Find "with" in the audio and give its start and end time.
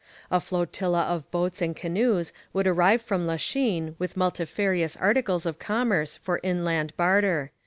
3.99-4.17